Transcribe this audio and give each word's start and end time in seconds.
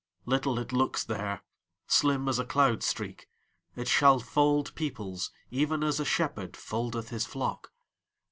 Little 0.25 0.57
it 0.57 0.73
looks 0.73 1.03
there, 1.03 1.43
Slim 1.85 2.27
as 2.27 2.39
a 2.39 2.43
cloud 2.43 2.81
streak; 2.81 3.29
It 3.75 3.87
shall 3.87 4.17
fold 4.19 4.73
peoplesEven 4.73 5.83
as 5.85 5.99
a 5.99 6.05
shepherdFoldeth 6.05 7.09
his 7.09 7.27
flock. 7.27 7.71